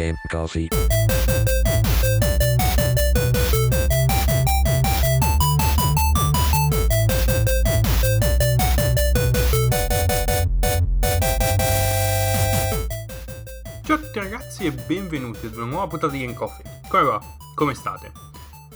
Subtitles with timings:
[0.00, 0.68] Game Coffee.
[13.82, 16.64] Ciao a tutti ragazzi e benvenuti ad una nuova puntata di Game Coffee.
[16.88, 17.20] Come va?
[17.54, 18.10] Come state?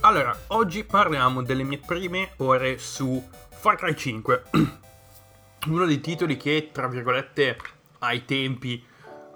[0.00, 4.42] Allora, oggi parliamo delle mie prime ore su Far Cry 5.
[5.68, 7.56] Uno dei titoli che, tra virgolette,
[8.00, 8.84] ai tempi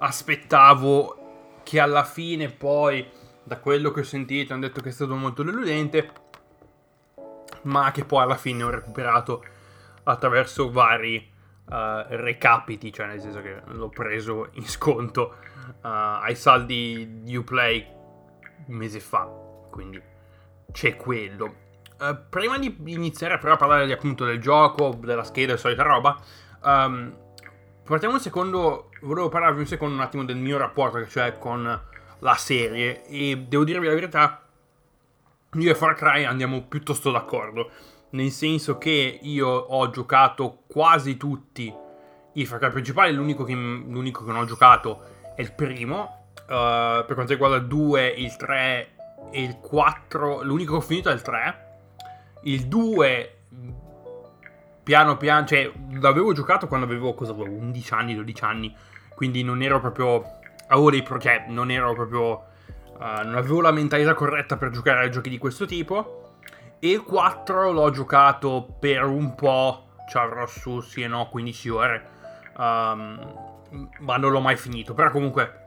[0.01, 1.18] aspettavo
[1.69, 3.07] che alla fine poi,
[3.45, 6.11] da quello che ho sentito, hanno detto che è stato molto deludente,
[7.65, 9.45] ma che poi alla fine ho recuperato
[10.05, 11.31] attraverso vari
[11.67, 11.75] uh,
[12.09, 15.37] recapiti, cioè nel senso che l'ho preso in sconto
[15.67, 17.87] uh, ai saldi di Uplay
[18.67, 19.31] un mese fa,
[19.71, 20.01] quindi
[20.73, 21.55] c'è quello.
[22.01, 26.19] Uh, prima di iniziare però a parlare appunto del gioco, della scheda e solita roba,
[26.63, 27.15] um,
[27.89, 31.81] partiamo un secondo, volevo parlarvi un secondo un attimo del mio rapporto, cioè con
[32.19, 34.43] la serie, e devo dirvi la verità,
[35.53, 37.71] io e Far Cry andiamo piuttosto d'accordo.
[38.11, 41.73] Nel senso che io ho giocato quasi tutti
[42.35, 45.03] i Far Cry principali, l'unico che, l'unico che non ho giocato
[45.35, 48.89] è il primo, uh, per quanto riguarda il 2, il 3
[49.31, 51.67] e il 4, l'unico che ho finito è il 3,
[52.43, 53.37] il 2
[54.89, 58.75] piano piano, cioè l'avevo giocato quando avevo, cosa avevo, 11 anni, 12 anni,
[59.15, 60.25] quindi non ero proprio,
[60.69, 62.31] avevo dei progetti, non ero proprio,
[62.95, 66.39] uh, non avevo la mentalità corretta per giocare a giochi di questo tipo,
[66.79, 71.69] e il 4 l'ho giocato per un po', ci avrò su sì e no 15
[71.69, 72.09] ore,
[72.57, 74.95] um, ma non l'ho mai finito.
[74.95, 75.65] Però comunque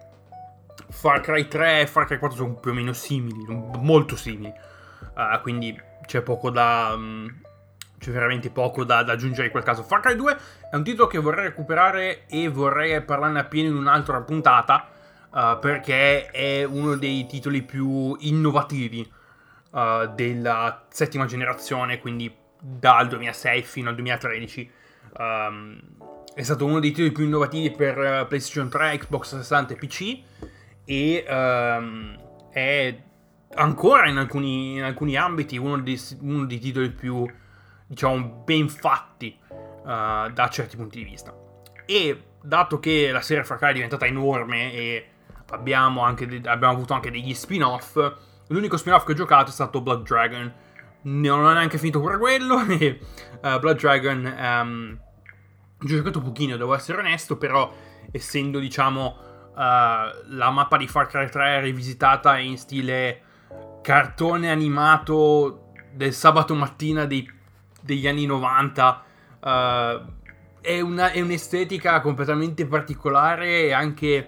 [0.89, 3.45] Far Cry 3 e Far Cry 4 sono più o meno simili,
[3.77, 4.51] molto simili.
[5.13, 6.93] Uh, quindi c'è poco da...
[6.95, 7.49] Um,
[8.01, 9.83] c'è veramente poco da, da, aggiungere in quel caso.
[9.83, 10.37] Far Cry 2
[10.71, 14.89] è un titolo che vorrei recuperare e vorrei parlarne appieno in un'altra puntata,
[15.29, 19.07] uh, perché è uno dei titoli più innovativi
[19.69, 24.71] uh, della settima generazione, quindi dal 2006 fino al 2013.
[25.17, 25.81] Um, ehm,
[26.33, 30.19] è stato uno dei titoli più innovativi per uh, PlayStation 3, Xbox 60 e PC
[30.85, 32.17] e um,
[32.49, 32.97] è
[33.53, 37.29] ancora in alcuni, in alcuni ambiti uno dei, uno dei, titoli più
[37.91, 41.35] diciamo ben fatti uh, da certi punti di vista
[41.85, 45.07] e dato che la serie Far Cry è diventata enorme e
[45.49, 47.97] abbiamo, de- abbiamo avuto anche degli spin-off
[48.51, 50.53] L'unico spin-off che ho giocato è stato Blood Dragon.
[51.03, 52.59] Non ho neanche finito pure quello.
[52.67, 52.99] E
[53.41, 54.99] uh, Blood Dragon um,
[55.81, 57.73] ho giocato pochino, devo essere onesto, però
[58.11, 59.17] essendo diciamo
[59.51, 63.21] uh, la mappa di Far Cry 3 rivisitata in stile
[63.81, 67.27] cartone animato del sabato mattina dei,
[67.81, 69.03] degli anni 90,
[69.39, 69.49] uh,
[70.61, 74.27] è, una, è un'estetica completamente particolare e anche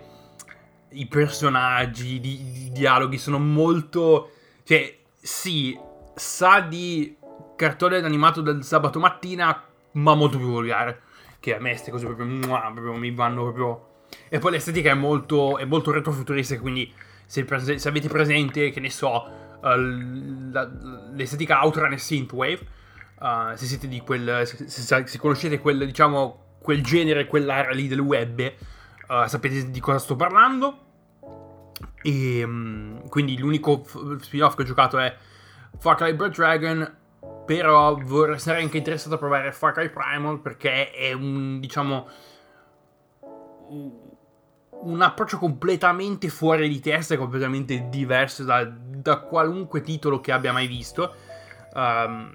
[0.90, 4.32] i personaggi, i, i dialoghi sono molto...
[4.64, 5.78] Cioè, sì,
[6.16, 7.16] sa di
[7.56, 9.64] cartone animato del sabato mattina,
[9.94, 11.02] ma molto più volgare.
[11.40, 13.88] Che a me queste cose proprio, muah, proprio mi vanno proprio...
[14.30, 16.92] E poi l'estetica è molto, è molto retrofuturistica, quindi
[17.26, 17.46] se,
[17.78, 19.28] se, avete presente, che ne so,
[19.62, 20.70] uh, la,
[21.14, 22.60] l'estetica Outrun e Synthwave,
[23.24, 24.42] uh, se siete di quel...
[24.46, 28.54] Se, se, se, conoscete quel, diciamo, quel genere, quell'area lì del web,
[29.08, 30.80] uh, sapete di cosa sto parlando.
[32.02, 33.86] E um, quindi l'unico
[34.20, 35.16] spin-off che ho giocato è
[35.78, 36.98] Far Cry Blood Dragon.
[37.46, 42.08] Però vorrei, sarei anche interessato a provare Far Cry Primal perché è un, diciamo,
[44.84, 50.54] un approccio completamente fuori di testa e completamente diverso da, da, qualunque titolo che abbia
[50.54, 51.14] mai visto.
[51.74, 52.32] Um,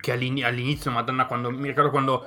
[0.00, 2.24] che all'inizio, madonna, quando mi ricordo quando,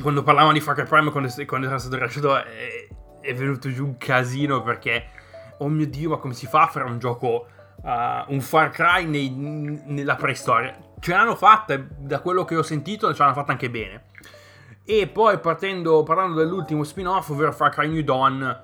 [0.00, 2.88] quando parlavamo di Far Cry Primal, quando, quando era stato rilasciato, è,
[3.20, 5.18] è venuto giù un casino perché
[5.58, 7.46] oh mio dio, ma come si fa a fare un gioco,
[7.82, 10.76] uh, un Far Cry nei, nella preistoria?
[10.98, 14.04] Ce l'hanno fatta, da quello che ho sentito, ce l'hanno fatta anche bene.
[14.84, 18.60] E poi partendo, parlando dell'ultimo spin-off, ovvero Far Cry New Dawn,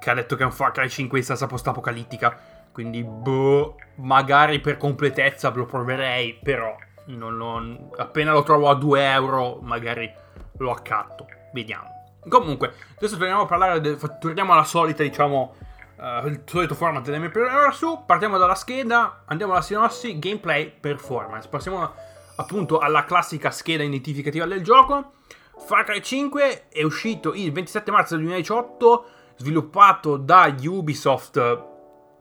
[0.00, 2.63] che ha detto che è un Far Cry 5 in salsa post-apocalittica.
[2.74, 6.76] Quindi, boh, magari per completezza lo proverei, però
[7.06, 10.12] non lo, appena lo trovo a 2 euro, magari
[10.58, 11.24] lo accatto.
[11.52, 11.86] Vediamo.
[12.28, 15.54] Comunque, adesso torniamo a parlare, de, torniamo alla solita, diciamo,
[15.98, 18.02] uh, il solito format delle mie per ora su.
[18.04, 21.46] Partiamo dalla scheda, andiamo alla sinossi, gameplay, performance.
[21.48, 21.92] Passiamo
[22.34, 25.12] appunto alla classica scheda identificativa del gioco.
[25.56, 29.06] Far Cry 5 è uscito il 27 marzo 2018,
[29.36, 31.72] sviluppato da Ubisoft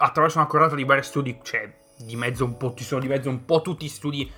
[0.03, 3.29] attraverso una corrata di vari studi, cioè di mezzo un po', ci sono di mezzo
[3.29, 4.29] un po' tutti studi,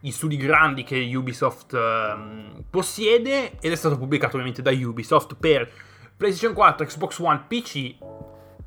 [0.00, 5.70] gli studi grandi che Ubisoft uh, possiede ed è stato pubblicato ovviamente da Ubisoft per
[6.16, 7.94] PlayStation 4, Xbox One, PC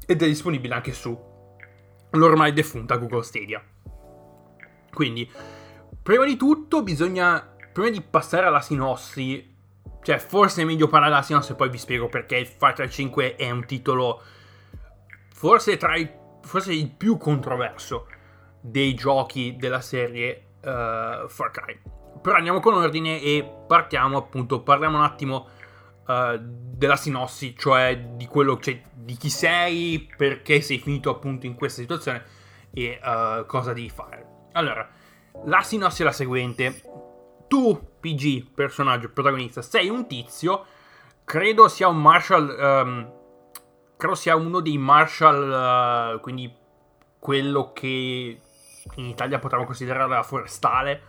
[0.05, 1.17] ed è disponibile anche su
[2.11, 3.61] l'ormai defunta Google Stadia.
[4.93, 5.29] Quindi,
[6.01, 9.53] prima di tutto bisogna, prima di passare alla sinossi,
[10.01, 13.35] cioè forse è meglio parlare della sinossi e poi vi spiego perché Far Cry 5
[13.35, 14.21] è un titolo
[15.33, 16.09] forse tra i,
[16.45, 18.07] forse il più controverso
[18.61, 21.79] dei giochi della serie uh, Far Cry.
[22.21, 25.47] Però andiamo con ordine e partiamo appunto, parliamo un attimo
[26.07, 31.55] uh, della sinossi, cioè di quello, cioè di chi sei, perché sei finito appunto in
[31.55, 32.23] questa situazione
[32.73, 34.25] e uh, cosa devi fare.
[34.53, 34.89] Allora,
[35.45, 36.81] la sinossi è la seguente.
[37.47, 40.65] Tu, PG, personaggio, protagonista, sei un tizio,
[41.23, 43.13] credo sia un Marshall, um,
[43.97, 46.53] credo sia uno dei Marshall, uh, quindi
[47.19, 48.39] quello che
[48.95, 51.03] in Italia potremmo considerare la forestale,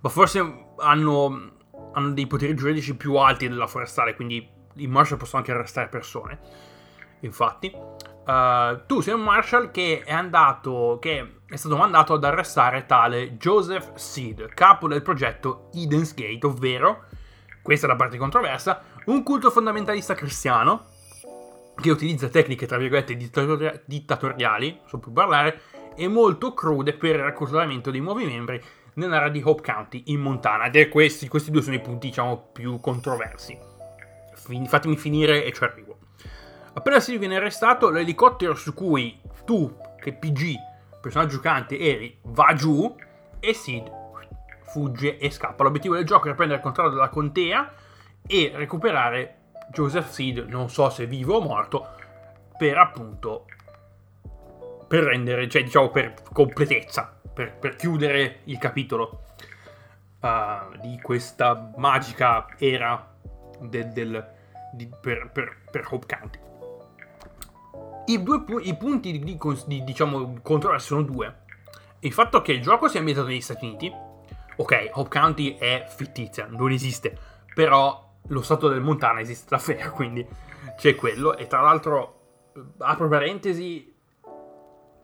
[0.00, 1.52] ma forse hanno,
[1.94, 6.38] hanno dei poteri giuridici più alti della forestale, quindi i Marshall possono anche arrestare persone.
[7.20, 12.84] Infatti, uh, tu sei un Marshall che è andato, che è stato mandato ad arrestare
[12.84, 17.04] tale Joseph Seed, capo del progetto Eden's Gate, ovvero,
[17.62, 20.92] questa è la parte controversa, un culto fondamentalista cristiano
[21.80, 25.60] che utilizza tecniche, tra virgolette, dittatori- dittatoriali, so più parlare,
[25.96, 28.60] e molto crude per il reclutamento dei nuovi membri
[28.94, 30.66] nell'area di Hope County in Montana.
[30.66, 33.56] Ed è questi, questi due sono i punti, diciamo, più controversi.
[34.34, 35.98] Fin- fatemi finire e ci arrivo.
[36.74, 40.54] Appena si viene arrestato, l'elicottero su cui tu, che PG,
[41.00, 42.94] personaggio giocante, eri, va giù
[43.38, 44.02] e Sid
[44.74, 45.62] fugge e scappa.
[45.62, 47.72] L'obiettivo del gioco è prendere il controllo della contea
[48.26, 51.86] e recuperare Joseph Seed, non so se vivo o morto,
[52.56, 53.46] per appunto
[54.86, 59.24] per rendere, cioè diciamo per completezza, per, per chiudere il capitolo
[60.20, 63.12] uh, di questa magica era
[63.60, 64.32] del, del,
[64.72, 66.38] di, per, per, per, Hope County.
[68.06, 71.42] I, due, i punti di, di, di diciamo, controversi sono due.
[72.00, 73.92] Il fatto che il gioco sia ambientato negli Stati Uniti,
[74.56, 77.16] ok, Hope County è fittizia, non esiste,
[77.54, 80.26] però lo stato del Montana esiste davvero, quindi
[80.76, 81.36] c'è quello.
[81.36, 82.20] E tra l'altro,
[82.78, 83.94] apro parentesi,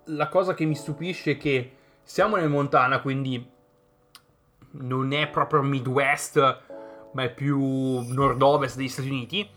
[0.06, 3.48] la cosa che mi stupisce è che siamo nel Montana, quindi
[4.72, 6.60] non è proprio Midwest,
[7.12, 9.48] ma è più nord-ovest degli Stati Uniti.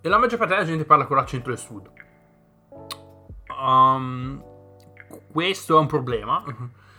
[0.00, 1.90] E la maggior parte della gente parla con l'accento del sud.
[3.48, 4.42] Um,
[5.30, 6.42] questo è un problema.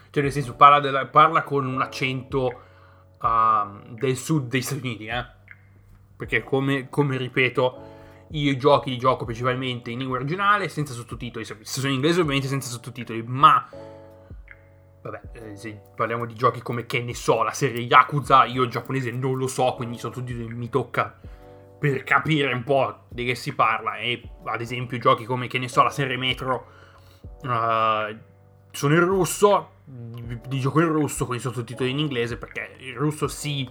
[0.09, 2.61] Cioè, nel senso, parla, della, parla con un accento
[3.19, 5.32] uh, del sud degli Stati Uniti, eh?
[6.15, 7.91] Perché, come, come ripeto,
[8.31, 11.45] i giochi li gioco principalmente in lingua originale senza sottotitoli.
[11.45, 13.67] Se sono in inglese, ovviamente senza sottotitoli, ma.
[15.01, 18.69] Vabbè, eh, se parliamo di giochi come che ne so, la serie Yakuza, io il
[18.69, 21.19] giapponese non lo so, quindi sottotitoli mi tocca
[21.77, 23.97] per capire un po' di che si parla.
[23.97, 26.67] E ad esempio, giochi come che ne so, la serie Metro.
[27.41, 28.17] Uh,
[28.71, 29.69] sono in russo,
[30.49, 33.69] li gioco in russo con i sottotitoli in inglese perché il russo sì,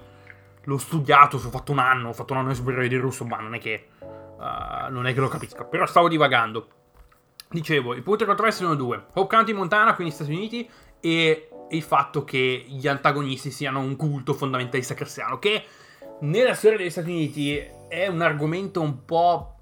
[0.65, 3.55] l'ho studiato, ho fatto un anno, ho fatto un anno superiore di russo, ma non
[3.55, 3.89] è che
[4.43, 6.67] Uh, non è che lo capisca, però stavo divagando.
[7.49, 9.05] Dicevo, i punti controversi sono due.
[9.13, 10.69] Hope County Montana, quindi Stati Uniti,
[10.99, 15.65] e il fatto che gli antagonisti siano un culto fondamentalista cristiano, che
[16.23, 17.57] nella storia degli Stati Uniti
[17.89, 19.59] è un argomento un po'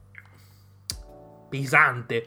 [1.51, 2.27] pesante,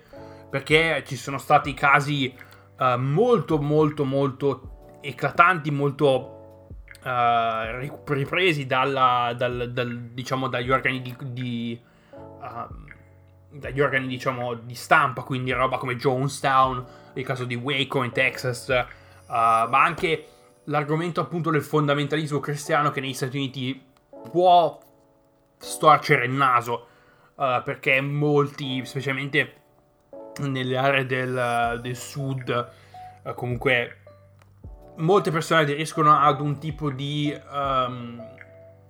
[0.51, 2.35] perché ci sono stati casi
[2.77, 6.42] uh, molto, molto, molto eclatanti, molto
[7.03, 11.79] uh, ripresi dalla, dal, dal, diciamo, dagli organi di, di
[12.11, 12.91] uh,
[13.53, 18.67] dagli organi diciamo di stampa, quindi roba come Jonestown, il caso di Waco in Texas,
[18.67, 18.83] uh,
[19.27, 20.27] ma anche
[20.65, 23.79] l'argomento appunto del fondamentalismo cristiano che negli Stati Uniti
[24.31, 24.79] può
[25.57, 26.87] storcere il naso,
[27.35, 29.61] uh, perché molti, specialmente
[30.39, 32.71] nelle aree del, del sud,
[33.35, 34.02] comunque
[34.97, 38.21] molte persone aderiscono ad un tipo di, um,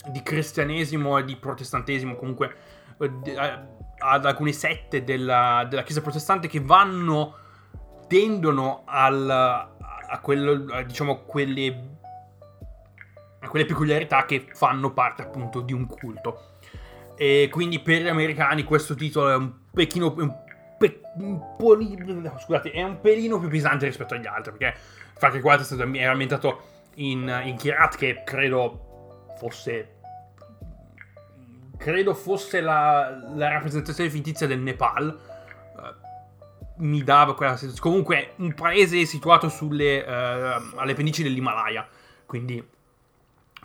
[0.09, 2.55] di cristianesimo e di protestantesimo comunque
[2.99, 7.37] eh, ad alcune sette della, della, Chiesa protestante che vanno,
[8.07, 11.97] tendono al, a, quello, a, diciamo, quelle,
[13.39, 16.51] a quelle peculiarità che fanno parte appunto di un culto.
[17.15, 20.35] E quindi per gli americani questo titolo è un pechino, un
[20.77, 24.79] pe, un polino, scusate, è un pelino più pesante rispetto agli altri, perché
[25.15, 26.61] Far Cry 4 è stato ambientato
[26.95, 29.93] in, in Kirat, che credo fosse
[31.83, 35.19] credo fosse la, la rappresentazione fittizia del Nepal.
[35.75, 37.89] Uh, mi dava quella sensazione.
[37.89, 41.85] Comunque, un paese situato sulle, uh, alle pendici dell'Himalaya.
[42.25, 42.65] Quindi,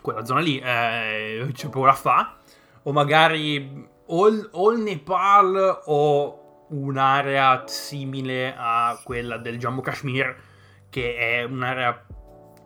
[0.01, 2.35] quella zona lì eh, c'è da fa.
[2.83, 10.35] O magari o il, o Nepal o un'area simile a quella del Jammu Kashmir,
[10.89, 12.05] che è un'area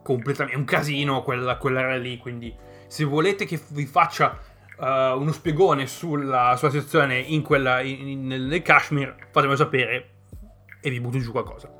[0.02, 2.54] completamente, è un casino quella, quell'area lì, quindi
[2.86, 4.38] se volete che vi faccia
[4.78, 4.84] uh,
[5.18, 10.10] uno spiegone sulla, sulla situazione in quella, in, in, nel Kashmir, fatemelo sapere
[10.80, 11.72] e vi butto giù qualcosa.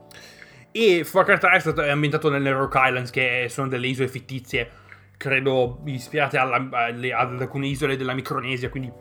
[0.73, 4.09] E Far Cry 3 è, stato, è ambientato nelle Rock Islands, che sono delle isole
[4.09, 4.69] fittizie,
[5.17, 8.93] credo ispirate alla, alle, ad alcune isole della Micronesia, quindi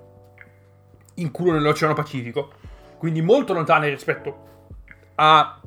[1.16, 2.54] in culo nell'Oceano Pacifico.
[2.98, 4.68] Quindi molto lontane rispetto
[5.16, 5.60] a,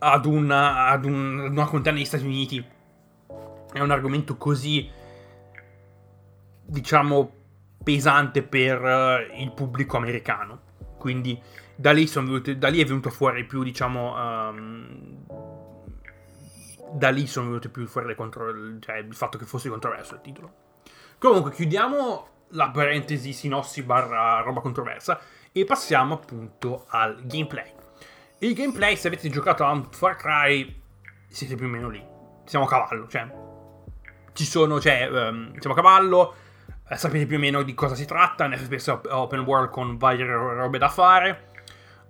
[0.00, 2.64] ad, una, ad, un, ad una contea negli Stati Uniti.
[3.72, 4.88] È un argomento così,
[6.64, 7.32] diciamo,
[7.82, 10.68] pesante per uh, il pubblico americano.
[10.98, 11.40] Quindi
[11.76, 15.24] da lì, venuti, da lì, è venuto fuori più, diciamo, um,
[16.92, 20.20] da lì sono venute più fuori le contro, cioè il fatto che fosse controverso il
[20.20, 20.52] titolo.
[21.18, 25.20] Comunque, chiudiamo la parentesi sinossi barra roba controversa
[25.52, 27.79] e passiamo appunto al gameplay.
[28.42, 30.82] Il gameplay, se avete giocato a Far Cry,
[31.28, 32.02] siete più o meno lì.
[32.46, 33.30] Siamo a cavallo, cioè.
[34.32, 36.34] Ci sono, cioè, um, siamo a cavallo,
[36.88, 40.24] eh, sapete più o meno di cosa si tratta, un FPS open world con varie
[40.24, 41.48] robe da fare.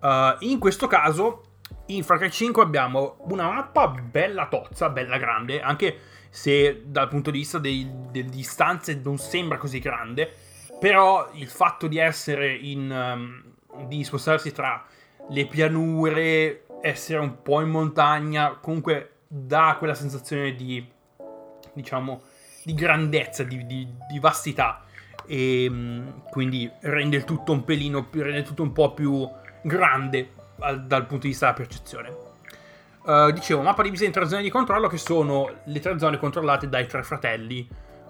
[0.00, 1.56] Uh, in questo caso,
[1.86, 5.98] in Far Cry 5 abbiamo una mappa bella tozza, bella grande, anche
[6.30, 10.32] se dal punto di vista dei, delle distanze non sembra così grande,
[10.78, 12.88] però il fatto di essere in...
[12.88, 13.48] Um,
[13.86, 14.84] di spostarsi tra
[15.28, 20.84] le pianure, essere un po' in montagna, comunque dà quella sensazione di,
[21.72, 22.22] diciamo,
[22.64, 24.84] di grandezza, di, di, di vastità
[25.26, 29.28] e um, quindi rende il tutto un pelino, rende tutto un po' più
[29.62, 32.28] grande al, dal punto di vista della percezione.
[33.02, 36.68] Uh, dicevo, mappa divisa in tre zone di controllo che sono le tre zone controllate
[36.68, 37.66] dai tre fratelli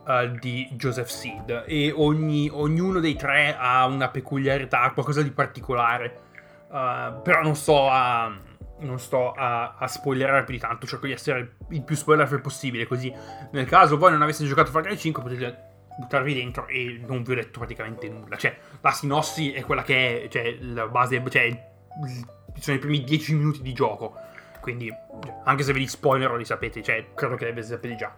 [0.07, 6.29] uh, di Joseph Seed e ogni, ognuno dei tre ha una peculiarità, qualcosa di particolare.
[6.71, 8.33] Uh, però non sto a,
[8.79, 12.87] non sto a, a spoilerare più di tanto, cerco di essere il più spoiler possibile,
[12.87, 13.12] così
[13.50, 17.33] nel caso voi non aveste giocato Far Cry 5 potete buttarvi dentro e non vi
[17.33, 18.37] ho detto praticamente nulla.
[18.37, 21.73] Cioè, la sinossi è quella che è, cioè, la base, cioè,
[22.59, 24.15] sono i primi 10 minuti di gioco.
[24.61, 24.93] Quindi,
[25.45, 28.15] anche se ve li spoilerò, li sapete, cioè, credo che li sapete già.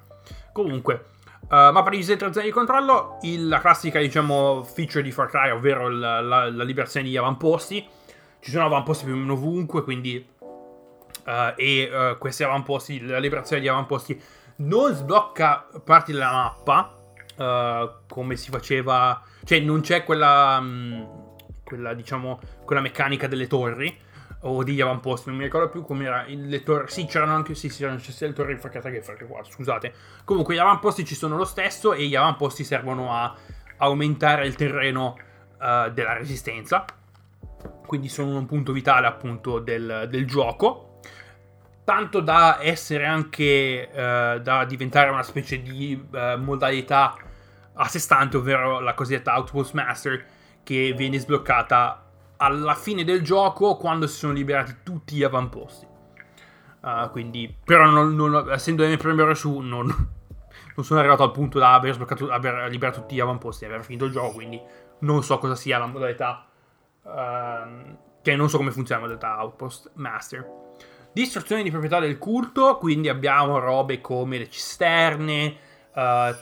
[0.52, 1.04] Comunque,
[1.42, 5.50] uh, mappa di tre zone di controllo, il, la classica, diciamo, feature di Far Cry,
[5.50, 7.86] ovvero la, la, la liberazione di avamposti.
[8.42, 10.28] Ci sono avamposti più o meno ovunque, quindi...
[11.24, 14.20] Uh, e uh, questi avamposti, la liberazione di avamposti
[14.56, 16.98] non sblocca parti della mappa,
[17.36, 23.96] uh, come si faceva, cioè non c'è quella, um, quella, diciamo, quella meccanica delle torri
[24.40, 27.68] o degli avamposti, non mi ricordo più come era le torri, sì c'erano anche, sì,
[27.68, 29.94] sì c'erano sia le torri infarcate che fare qua, scusate,
[30.24, 33.32] comunque gli avamposti ci sono lo stesso e gli avamposti servono a
[33.76, 35.16] aumentare il terreno
[35.58, 36.84] della resistenza,
[37.86, 40.92] quindi sono un punto vitale appunto del, del gioco
[41.84, 47.16] tanto da essere anche uh, da diventare una specie di uh, modalità
[47.74, 50.24] a sé stante, ovvero la cosiddetta Outpost Master,
[50.62, 55.86] che viene sbloccata alla fine del gioco quando si sono liberati tutti gli avamposti.
[56.80, 61.74] Uh, quindi, però, non, non, essendo ore su, non, non, sono arrivato al punto da
[61.74, 61.96] aver,
[62.30, 64.60] aver liberato tutti gli avamposti e aver finito il gioco, quindi
[65.00, 66.46] non so cosa sia la modalità.
[67.02, 70.60] Uh, cioè, non so come funziona la modalità Outpost Master.
[71.12, 75.56] Distruzione di proprietà del culto, quindi abbiamo robe come le cisterne,
[75.92, 76.34] uh,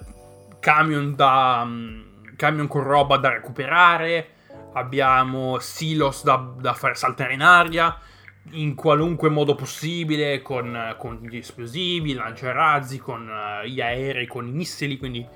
[0.61, 4.29] camion, da, um, camion con roba da recuperare,
[4.75, 7.99] abbiamo silos da, da fare saltare in aria
[8.53, 14.53] in qualunque modo possibile con, con gli esplosivi, lanciarazzi, con uh, gli aerei, con i
[14.53, 15.27] missili, quindi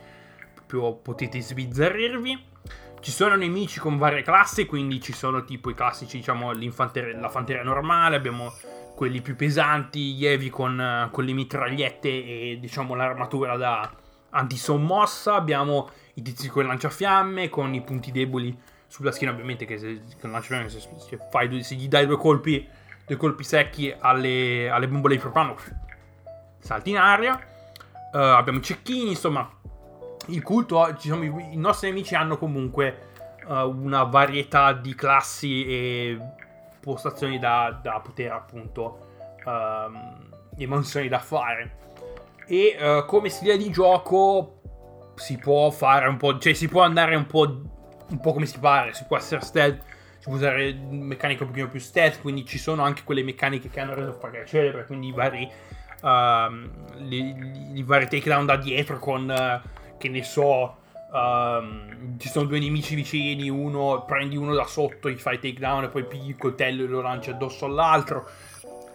[0.54, 2.52] proprio potete sbizzarrirvi.
[3.04, 7.62] Ci sono nemici con varie classi, quindi ci sono tipo i classici, diciamo, la fanteria
[7.62, 8.50] normale, abbiamo
[8.96, 13.92] quelli più pesanti, gli evi con, uh, con le mitragliette e diciamo l'armatura da,
[14.30, 19.76] antisommossa, abbiamo i tizi con il lanciafiamme, con i punti deboli sulla schiena, ovviamente che
[19.76, 22.66] se, con il lanciafiamme se, se, fai, se gli dai due colpi,
[23.06, 25.56] due colpi secchi alle, alle bombole di propano,
[26.58, 27.38] salti in aria.
[28.14, 29.46] Uh, abbiamo i cecchini, insomma,
[30.26, 33.10] il culto, diciamo, i, nostri nemici hanno comunque
[33.46, 36.18] uh, una varietà di classi e
[36.80, 39.06] postazioni da, da poter appunto
[39.44, 41.82] um, e mansioni da fare.
[42.46, 44.60] E uh, come stile di gioco
[45.14, 47.62] si può fare un po', cioè si può andare un po',
[48.08, 49.82] un po' come si pare, si può essere stealth,
[50.18, 53.80] si può usare meccaniche un pochino più stealth, quindi ci sono anche quelle meccaniche che
[53.80, 55.50] hanno reso Far celebre, quindi i vari,
[56.02, 59.73] uh, vari takedown da dietro con, uh,
[60.04, 60.82] che ne so,
[61.14, 65.88] Um, ci sono due nemici vicini, uno prendi uno da sotto, gli fai takedown e
[65.88, 68.28] poi pigli il coltello e lo lanci addosso all'altro.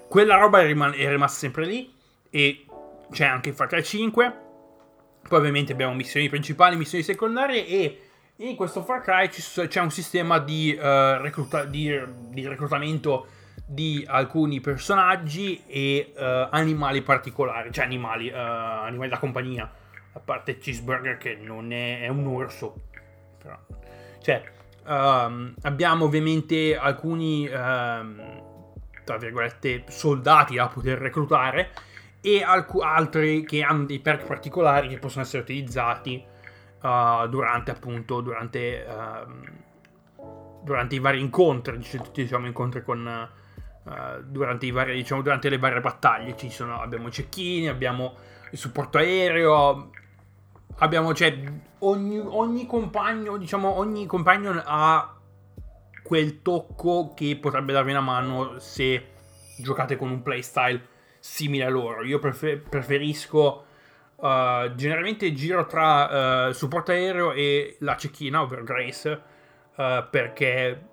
[0.10, 1.94] Quella roba è, riman- è rimasta sempre lì
[2.30, 2.66] e
[3.10, 4.34] c'è anche in Far Cry 5.
[5.30, 8.01] Poi ovviamente abbiamo missioni principali, missioni secondarie e
[8.36, 11.98] in questo Far Cry c'è un sistema di, uh, recluta- di,
[12.32, 13.28] di reclutamento
[13.66, 19.72] di alcuni personaggi e uh, animali particolari, cioè animali, uh, animali da compagnia,
[20.13, 22.75] a parte Cheeseburger che non è, è un orso,
[23.38, 23.58] però,
[24.22, 24.44] cioè
[24.86, 28.42] um, abbiamo ovviamente alcuni, um,
[29.04, 31.72] tra virgolette, soldati da poter reclutare
[32.22, 36.24] e alc- altri che hanno dei perk particolari che possono essere utilizzati
[36.82, 38.86] uh, durante appunto, durante,
[40.63, 41.80] durante i vari incontri,
[42.12, 43.30] diciamo incontri con
[43.84, 46.36] uh, durante, i vari, diciamo, durante le varie battaglie.
[46.36, 48.16] Ci sono, abbiamo i cecchini, abbiamo
[48.51, 49.91] il supporto aereo,
[50.77, 51.38] abbiamo, cioè,
[51.79, 55.15] ogni, ogni compagno, diciamo, ogni compagno ha
[56.03, 59.12] quel tocco che potrebbe darvi una mano se
[59.58, 60.88] giocate con un playstyle
[61.20, 62.03] simile a loro.
[62.03, 63.65] Io prefer- preferisco
[64.15, 69.22] uh, generalmente giro tra uh, supporto aereo e la cecchina, ovvero Grace,
[69.75, 70.88] uh, perché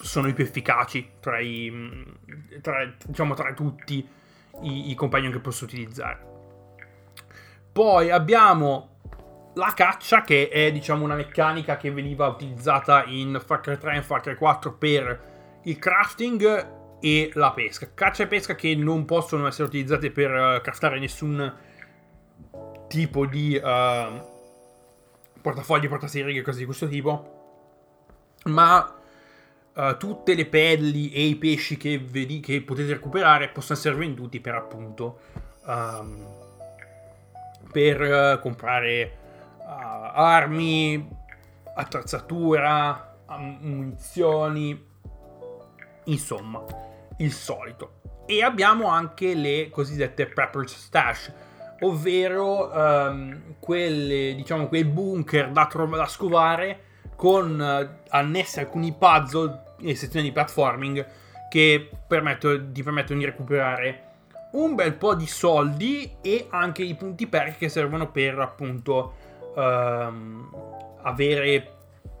[0.00, 1.72] sono i più efficaci tra, i,
[2.60, 4.06] tra, diciamo, tra tutti
[4.62, 6.33] i, i compagni che posso utilizzare.
[7.74, 9.00] Poi abbiamo
[9.54, 14.02] la caccia, che è diciamo una meccanica che veniva utilizzata in Far Cry 3 e
[14.02, 17.88] Far Cry 4 per il crafting e la pesca.
[17.92, 21.52] Caccia e pesca che non possono essere utilizzate per uh, craftare nessun
[22.86, 24.24] tipo di uh,
[25.42, 28.94] portafogli, portaserighe, cose di questo tipo, ma
[29.74, 34.38] uh, tutte le pelli e i pesci che, vedi, che, potete recuperare possono essere venduti
[34.38, 35.18] per appunto
[35.66, 36.43] um,
[37.74, 39.16] per uh, comprare
[39.58, 41.08] uh, armi,
[41.74, 44.80] attrezzatura, munizioni,
[46.04, 46.64] insomma,
[47.16, 48.00] il solito.
[48.26, 51.32] E abbiamo anche le cosiddette Prepper's Stash,
[51.80, 56.78] ovvero um, quelle, diciamo, quei bunker da, tro- da scovare
[57.16, 61.04] con uh, annessi alcuni puzzle e sezioni di platforming
[61.50, 64.12] che permettono, ti permettono di recuperare
[64.54, 69.14] un bel po' di soldi e anche i punti perk che servono per appunto
[69.54, 70.50] um,
[71.02, 71.72] avere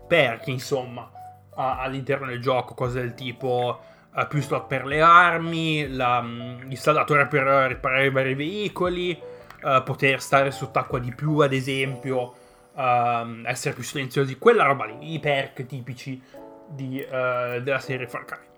[0.06, 1.10] perk insomma
[1.54, 3.80] a, all'interno del gioco, cose del tipo
[4.12, 9.18] uh, più slot per le armi, la, um, l'installatore per riparare i vari veicoli,
[9.62, 12.34] uh, poter stare sott'acqua di più ad esempio,
[12.72, 16.20] uh, essere più silenziosi, quella roba lì, i perk tipici
[16.68, 18.53] di, uh, della serie Far Cry.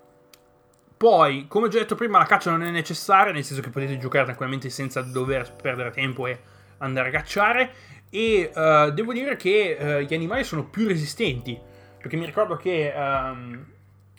[0.96, 3.98] Poi, come ho già detto prima, la caccia non è necessaria, nel senso che potete
[3.98, 6.38] giocare tranquillamente senza dover perdere tempo e
[6.78, 7.70] andare a cacciare.
[8.08, 11.58] E uh, devo dire che uh, gli animali sono più resistenti.
[11.98, 13.66] Perché mi ricordo che um,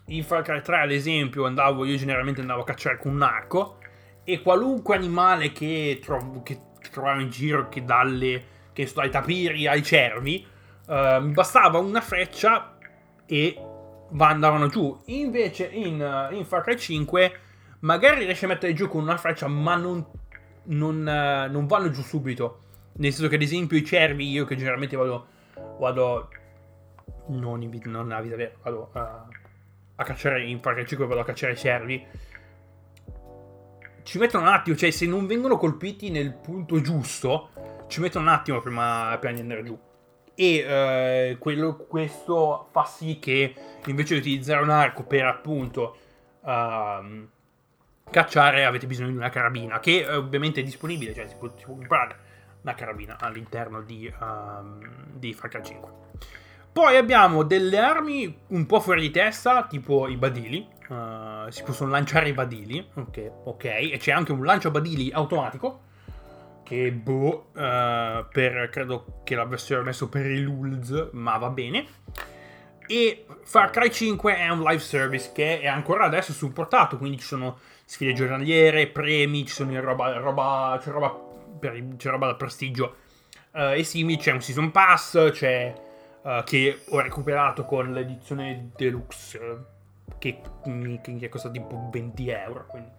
[0.05, 3.79] in Far Cry 3, ad esempio, andavo, io generalmente andavo a cacciare con un arco.
[4.23, 6.59] E qualunque animale che, tro- che
[6.91, 10.45] trovavo in giro, che dalle che sto ai tapiri ai cervi,
[10.85, 12.77] uh, mi bastava una freccia
[13.25, 13.57] e
[14.19, 14.97] andavano giù.
[15.05, 17.39] Invece in, in, Far Cry 5
[17.79, 20.05] magari riesci a mettere giù con una freccia, ma non,
[20.63, 22.61] non, uh, non, vanno giù subito.
[22.93, 25.27] Nel senso che ad esempio i cervi, io che generalmente vado,
[25.79, 26.29] vado
[27.27, 31.21] non, in, non nella vita vera, vado uh, a cacciare in Far Cry 5 vado
[31.21, 32.05] a cacciare i cervi.
[34.03, 37.49] Ci mettono un attimo, cioè se non vengono colpiti nel punto giusto,
[37.87, 39.77] ci mettono un attimo prima, prima di andare giù
[40.39, 43.55] e eh, quello, questo fa sì che
[43.87, 45.97] invece di utilizzare un arco per appunto
[46.41, 47.27] uh,
[48.11, 51.65] cacciare avete bisogno di una carabina che eh, ovviamente è disponibile, cioè si può, si
[51.65, 52.15] può, comprare
[52.61, 55.91] una carabina all'interno di, uh, di Far Cry 5.
[56.71, 60.67] Poi abbiamo delle armi un po' fuori di testa, tipo i badili.
[60.87, 65.85] Uh, si possono lanciare i badili, ok, ok, e c'è anche un lancio badili automatico
[66.67, 71.85] che boh, uh, per, credo che l'avessero messo per i Lulz, ma va bene.
[72.85, 77.25] E Far Cry 5 è un live service che è ancora adesso supportato, quindi ci
[77.25, 81.09] sono sfide giornaliere, premi, ci sono roba, roba, c'è, roba
[81.57, 82.95] per, c'è roba da prestigio
[83.53, 85.73] uh, e simili, c'è un season pass, c'è
[86.21, 89.65] uh, che ho recuperato con l'edizione deluxe
[90.17, 90.41] che,
[91.17, 92.96] che costa tipo 20 euro, quindi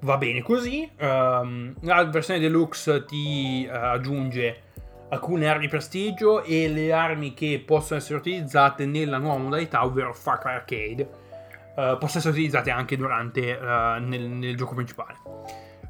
[0.00, 0.88] va bene così.
[0.98, 4.62] Um, la versione deluxe ti uh, aggiunge
[5.08, 10.38] alcune armi prestigio e le armi che possono essere utilizzate nella nuova modalità, ovvero Far
[10.38, 15.14] Cry Arcade, uh, possono essere utilizzate anche durante uh, nel, nel, gioco principale.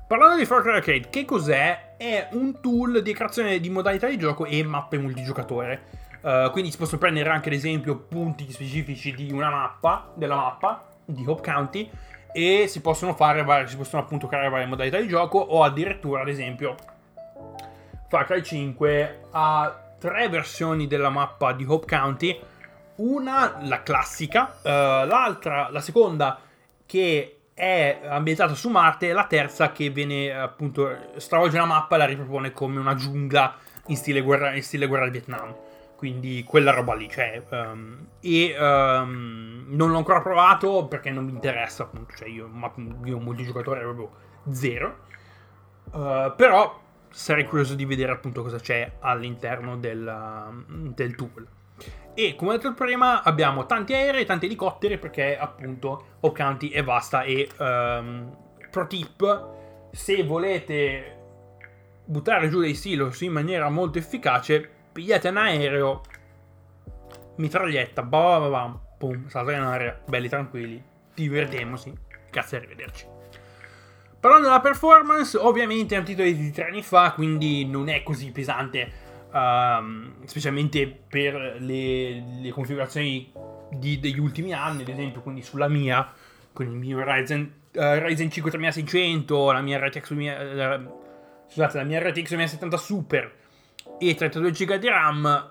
[0.07, 1.97] Parlando di Far Cry Arcade, che cos'è?
[1.97, 6.05] È un tool di creazione di modalità di gioco e mappe multigiocatore.
[6.51, 11.25] Quindi si possono prendere anche ad esempio punti specifici di una mappa, della mappa, di
[11.25, 11.89] Hope County,
[12.37, 16.21] e si possono fare varie, si possono appunto creare varie modalità di gioco o addirittura
[16.21, 16.75] ad esempio
[18.09, 22.39] Far Cry 5 ha tre versioni della mappa di Hope County.
[22.97, 26.39] Una la classica uh, l'altra la seconda
[26.85, 31.99] che è ambientata su Marte e la terza che viene appunto stravolge la mappa e
[31.99, 35.55] la ripropone come una giungla in stile guerra, in stile guerra del Vietnam
[35.97, 41.33] quindi quella roba lì, cioè, um, e um, non l'ho ancora provato perché non mi
[41.33, 42.49] interessa, appunto, cioè io,
[43.05, 44.11] io un multigiocatore proprio
[44.51, 44.99] zero,
[45.93, 51.47] uh, però sarei curioso di vedere appunto cosa c'è all'interno del, del tool.
[52.13, 57.23] E come ho detto prima, abbiamo tanti aerei, tanti elicotteri perché appunto Ocanti è vasta
[57.23, 58.37] e um,
[58.71, 59.49] pro tip,
[59.93, 61.17] se volete
[62.05, 66.01] buttare giù dei silos in maniera molto efficace, pigliate un aereo,
[67.37, 70.83] mitraglietta, bah, bah, bah, pum, salta in aria, belli tranquilli,
[71.13, 71.93] divertiamoci,
[72.31, 73.07] grazie, arrivederci.
[74.19, 78.33] Parlando della performance, ovviamente è un titolo di tre anni fa, quindi non è così
[78.33, 78.91] pesante,
[79.33, 83.31] um, specialmente per le, le configurazioni
[83.73, 86.11] di, degli ultimi anni, ad esempio, quindi sulla mia,
[86.55, 91.01] con il mio Ryzen, uh, Ryzen 5 3600, la mia RTX, uh,
[91.49, 93.35] scusate, la mia RTX 2070 Super,
[93.99, 95.51] e 32 GB di RAM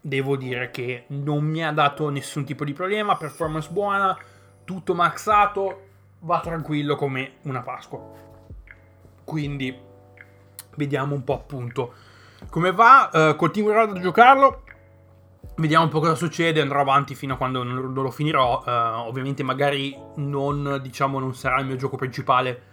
[0.00, 4.18] devo dire che non mi ha dato nessun tipo di problema, performance buona,
[4.64, 5.82] tutto maxato,
[6.20, 8.00] va tranquillo come una Pasqua.
[9.24, 9.74] Quindi
[10.76, 11.94] vediamo un po' appunto
[12.50, 14.62] come va, uh, continuerò a giocarlo,
[15.56, 19.44] vediamo un po' cosa succede, andrò avanti fino a quando non, lo finirò, uh, ovviamente
[19.44, 22.70] magari non, diciamo, non sarà il mio gioco principale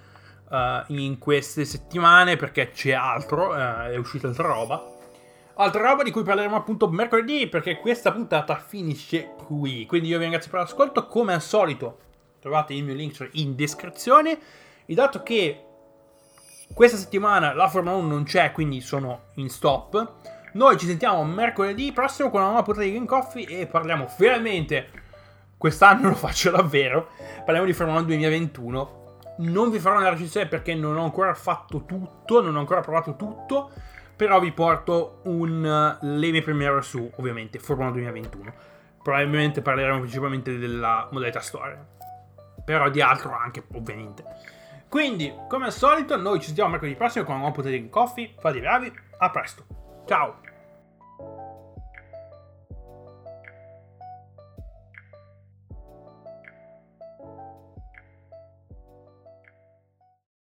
[0.49, 4.97] uh, in queste settimane perché c'è altro, uh, è uscita altra roba.
[5.55, 9.85] Altra roba di cui parleremo appunto mercoledì perché questa puntata finisce qui.
[9.85, 11.05] Quindi io vi ringrazio per l'ascolto.
[11.05, 11.99] Come al solito
[12.39, 14.37] trovate il mio link in descrizione.
[14.85, 15.65] Il dato che
[16.73, 20.13] questa settimana la Formula 1 non c'è, quindi sono in stop.
[20.53, 24.89] Noi ci sentiamo mercoledì prossimo con una nuova puntata di Game Coffee e parliamo finalmente,
[25.57, 27.09] quest'anno lo faccio davvero,
[27.43, 28.99] parliamo di Formula 1 2021
[29.39, 33.15] non vi farò una recensione perché non ho ancora fatto tutto, non ho ancora provato
[33.15, 33.71] tutto,
[34.15, 38.53] però vi porto un, le mie premiere su, ovviamente, Formula 2021.
[39.01, 41.85] Probabilmente parleremo principalmente della modalità storia,
[42.65, 44.23] però di altro anche, ovviamente.
[44.89, 48.33] Quindi, come al solito, noi ci sentiamo mercoledì prossimo con una nuova puntata di Coffee.
[48.39, 49.65] Fate i bravi, a presto.
[50.05, 50.48] Ciao!